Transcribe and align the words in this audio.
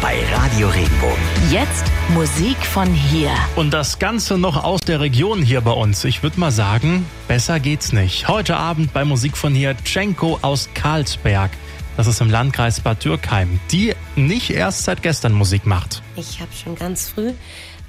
bei 0.00 0.24
Radio 0.32 0.68
Regenbogen. 0.68 1.22
Jetzt 1.50 1.84
Musik 2.14 2.56
von 2.58 2.92
hier. 2.92 3.30
Und 3.56 3.72
das 3.72 3.98
Ganze 3.98 4.38
noch 4.38 4.62
aus 4.62 4.80
der 4.80 5.00
Region 5.00 5.42
hier 5.42 5.60
bei 5.60 5.72
uns. 5.72 6.04
Ich 6.04 6.22
würde 6.22 6.40
mal 6.40 6.50
sagen, 6.50 7.06
besser 7.28 7.60
geht's 7.60 7.92
nicht. 7.92 8.28
Heute 8.28 8.56
Abend 8.56 8.92
bei 8.92 9.04
Musik 9.04 9.36
von 9.36 9.54
hier 9.54 9.76
Tschenko 9.84 10.38
aus 10.42 10.68
Karlsberg. 10.74 11.50
Das 11.96 12.06
ist 12.06 12.20
im 12.20 12.30
Landkreis 12.30 12.80
Bad 12.80 13.04
Dürkheim, 13.04 13.60
die 13.70 13.94
nicht 14.16 14.50
erst 14.50 14.84
seit 14.84 15.02
gestern 15.02 15.32
Musik 15.32 15.66
macht. 15.66 16.02
Ich 16.16 16.40
habe 16.40 16.50
schon 16.52 16.74
ganz 16.76 17.08
früh 17.08 17.32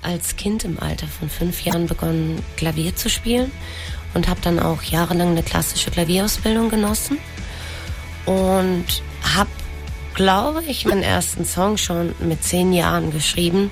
als 0.01 0.35
Kind 0.35 0.63
im 0.63 0.79
Alter 0.79 1.07
von 1.07 1.29
fünf 1.29 1.61
Jahren 1.61 1.87
begonnen, 1.87 2.41
Klavier 2.55 2.95
zu 2.95 3.09
spielen 3.09 3.51
und 4.13 4.27
habe 4.27 4.39
dann 4.41 4.59
auch 4.59 4.83
jahrelang 4.83 5.29
eine 5.29 5.43
klassische 5.43 5.91
Klavierausbildung 5.91 6.69
genossen 6.69 7.17
und 8.25 8.85
habe, 9.35 9.49
glaube 10.17 10.63
ich, 10.67 10.85
meinen 10.85 11.03
ersten 11.03 11.45
Song 11.45 11.77
schon 11.77 12.15
mit 12.19 12.43
zehn 12.43 12.73
Jahren 12.73 13.11
geschrieben. 13.11 13.69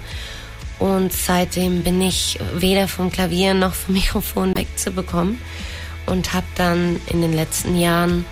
Und 0.77 1.11
seitdem 1.11 1.81
bin 1.81 1.99
ich 1.99 2.39
weder 2.53 2.87
vom 2.87 3.11
Klavier 3.11 3.55
noch 3.55 3.73
vom 3.73 3.95
Mikrofon 3.95 4.55
wegzubekommen 4.55 5.41
und 6.05 6.33
habe 6.33 6.45
dann 6.53 7.01
in 7.07 7.21
den 7.21 7.33
letzten 7.33 7.75
Jahren 7.79 8.25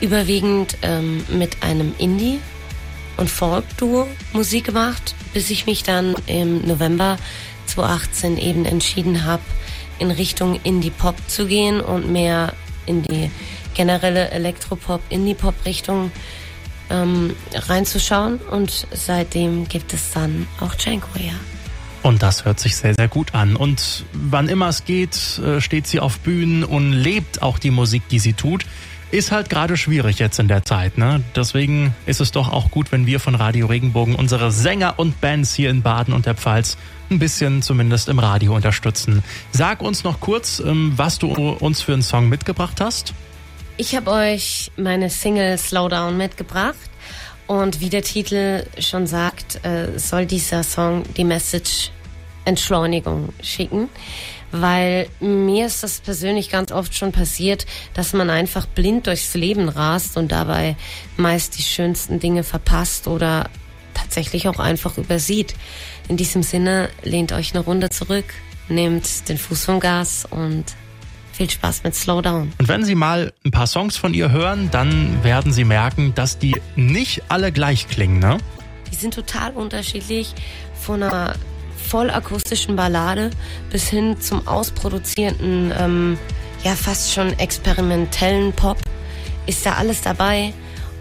überwiegend 0.00 0.78
ähm, 0.82 1.24
mit 1.28 1.62
einem 1.62 1.94
Indie- 1.96 2.40
und 3.18 3.30
Folk-Duo 3.30 4.08
Musik 4.32 4.64
gemacht, 4.64 5.14
bis 5.32 5.48
ich 5.50 5.64
mich 5.64 5.84
dann 5.84 6.16
im 6.26 6.66
November 6.66 7.18
2018 7.66 8.36
eben 8.36 8.64
entschieden 8.64 9.24
habe, 9.24 9.42
in 10.00 10.10
Richtung 10.10 10.58
Indie-Pop 10.64 11.14
zu 11.28 11.46
gehen 11.46 11.80
und 11.80 12.10
mehr 12.10 12.52
in 12.84 13.02
die 13.02 13.30
generelle 13.74 14.30
Elektropop-Indie-Pop-Richtung 14.30 16.10
ähm, 16.90 17.34
reinzuschauen. 17.52 18.38
Und 18.50 18.86
seitdem 18.92 19.68
gibt 19.68 19.92
es 19.92 20.12
dann 20.12 20.46
auch 20.60 20.74
ja. 20.84 21.32
Und 22.02 22.22
das 22.22 22.44
hört 22.44 22.60
sich 22.60 22.76
sehr, 22.76 22.94
sehr 22.94 23.08
gut 23.08 23.34
an. 23.34 23.56
Und 23.56 24.04
wann 24.12 24.48
immer 24.48 24.68
es 24.68 24.84
geht, 24.84 25.38
äh, 25.38 25.60
steht 25.60 25.88
sie 25.88 25.98
auf 25.98 26.20
Bühnen 26.20 26.62
und 26.62 26.92
lebt 26.92 27.42
auch 27.42 27.58
die 27.58 27.72
Musik, 27.72 28.08
die 28.08 28.20
sie 28.20 28.32
tut. 28.32 28.64
Ist 29.10 29.32
halt 29.32 29.50
gerade 29.50 29.76
schwierig 29.76 30.18
jetzt 30.18 30.38
in 30.38 30.48
der 30.48 30.64
Zeit, 30.64 30.98
ne? 30.98 31.22
Deswegen 31.34 31.94
ist 32.06 32.20
es 32.20 32.32
doch 32.32 32.52
auch 32.52 32.70
gut, 32.70 32.90
wenn 32.90 33.06
wir 33.06 33.20
von 33.20 33.36
Radio 33.36 33.66
Regenbogen 33.66 34.16
unsere 34.16 34.50
Sänger 34.50 34.98
und 34.98 35.20
Bands 35.20 35.54
hier 35.54 35.70
in 35.70 35.82
Baden 35.82 36.12
und 36.12 36.26
der 36.26 36.34
Pfalz 36.34 36.76
ein 37.10 37.18
bisschen 37.20 37.62
zumindest 37.62 38.08
im 38.08 38.18
Radio 38.18 38.54
unterstützen. 38.54 39.22
Sag 39.52 39.80
uns 39.80 40.02
noch 40.04 40.20
kurz, 40.20 40.60
ähm, 40.60 40.92
was 40.96 41.18
du 41.18 41.28
uns 41.28 41.82
für 41.82 41.92
einen 41.92 42.02
Song 42.02 42.28
mitgebracht 42.28 42.80
hast. 42.80 43.14
Ich 43.76 43.94
habe 43.94 44.10
euch 44.10 44.70
meine 44.76 45.10
Single 45.10 45.58
Slowdown 45.58 46.16
mitgebracht. 46.16 46.76
Und 47.46 47.80
wie 47.80 47.90
der 47.90 48.02
Titel 48.02 48.64
schon 48.80 49.06
sagt, 49.06 49.64
äh, 49.64 49.98
soll 49.98 50.26
dieser 50.26 50.64
Song 50.64 51.04
die 51.16 51.24
Message 51.24 51.92
Entschleunigung 52.44 53.32
schicken 53.42 53.88
weil 54.52 55.08
mir 55.20 55.66
ist 55.66 55.82
das 55.82 56.00
persönlich 56.00 56.50
ganz 56.50 56.72
oft 56.72 56.94
schon 56.94 57.12
passiert, 57.12 57.66
dass 57.94 58.12
man 58.12 58.30
einfach 58.30 58.66
blind 58.66 59.06
durchs 59.06 59.34
Leben 59.34 59.68
rast 59.68 60.16
und 60.16 60.32
dabei 60.32 60.76
meist 61.16 61.58
die 61.58 61.62
schönsten 61.62 62.20
Dinge 62.20 62.44
verpasst 62.44 63.08
oder 63.08 63.50
tatsächlich 63.94 64.48
auch 64.48 64.58
einfach 64.58 64.98
übersieht. 64.98 65.54
In 66.08 66.16
diesem 66.16 66.42
Sinne 66.42 66.90
lehnt 67.02 67.32
euch 67.32 67.54
eine 67.54 67.64
Runde 67.64 67.90
zurück, 67.90 68.26
nehmt 68.68 69.28
den 69.28 69.38
Fuß 69.38 69.64
vom 69.64 69.80
Gas 69.80 70.26
und 70.28 70.64
viel 71.36 71.50
Spaß 71.50 71.82
mit 71.84 71.94
Slowdown. 71.94 72.52
Und 72.58 72.68
wenn 72.68 72.84
Sie 72.84 72.94
mal 72.94 73.32
ein 73.44 73.50
paar 73.50 73.66
Songs 73.66 73.96
von 73.96 74.14
ihr 74.14 74.30
hören, 74.30 74.70
dann 74.70 75.22
werden 75.22 75.52
Sie 75.52 75.64
merken, 75.64 76.14
dass 76.14 76.38
die 76.38 76.60
nicht 76.74 77.24
alle 77.28 77.52
gleich 77.52 77.88
klingen, 77.88 78.18
ne? 78.18 78.38
Die 78.90 78.96
sind 78.96 79.14
total 79.14 79.52
unterschiedlich 79.52 80.34
von 80.80 81.02
einer 81.02 81.34
vollakustischen 81.76 82.76
Ballade 82.76 83.30
bis 83.70 83.88
hin 83.88 84.20
zum 84.20 84.48
ausproduzierten, 84.48 85.72
ähm, 85.78 86.18
ja 86.64 86.74
fast 86.74 87.12
schon 87.12 87.38
experimentellen 87.38 88.52
Pop 88.52 88.78
ist 89.46 89.64
da 89.64 89.74
alles 89.74 90.00
dabei. 90.00 90.52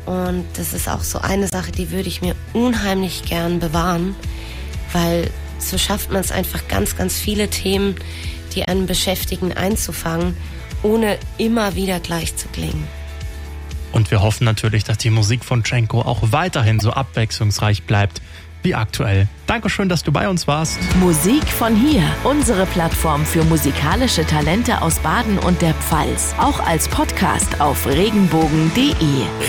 Und 0.05 0.45
das 0.55 0.73
ist 0.73 0.87
auch 0.87 1.01
so 1.01 1.19
eine 1.19 1.47
Sache, 1.47 1.71
die 1.71 1.89
würde 1.89 2.07
ich 2.07 2.21
mir 2.21 2.35
unheimlich 2.53 3.23
gern 3.23 3.59
bewahren, 3.59 4.15
weil 4.93 5.31
so 5.59 5.77
schafft 5.77 6.11
man 6.11 6.21
es 6.21 6.31
einfach 6.31 6.67
ganz, 6.67 6.95
ganz 6.97 7.17
viele 7.17 7.49
Themen, 7.49 7.95
die 8.53 8.67
einen 8.67 8.85
beschäftigen, 8.85 9.53
einzufangen, 9.53 10.35
ohne 10.83 11.17
immer 11.37 11.75
wieder 11.75 11.99
gleich 11.99 12.35
zu 12.35 12.47
klingen. 12.49 12.87
Und 13.91 14.11
wir 14.11 14.21
hoffen 14.21 14.43
natürlich, 14.43 14.83
dass 14.83 14.97
die 14.97 15.09
Musik 15.09 15.45
von 15.45 15.63
Chenko 15.63 16.01
auch 16.01 16.19
weiterhin 16.31 16.79
so 16.79 16.91
abwechslungsreich 16.91 17.83
bleibt 17.83 18.21
wie 18.65 18.75
aktuell. 18.75 19.29
Dankeschön, 19.47 19.87
dass 19.87 20.03
du 20.03 20.11
bei 20.11 20.27
uns 20.27 20.47
warst. 20.47 20.79
Musik 20.97 21.47
von 21.47 21.75
hier, 21.75 22.03
unsere 22.23 22.65
Plattform 22.65 23.25
für 23.25 23.43
musikalische 23.45 24.25
Talente 24.25 24.81
aus 24.81 24.99
Baden 24.99 25.37
und 25.39 25.61
der 25.61 25.75
Pfalz. 25.75 26.33
Auch 26.37 26.59
als 26.65 26.89
Podcast 26.89 27.61
auf 27.61 27.87
regenbogen.de. 27.87 28.95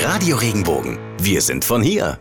Radio 0.05 0.37
Regenbogen. 0.37 0.99
Wir 1.19 1.41
sind 1.41 1.65
von 1.65 1.83
hier. 1.83 2.21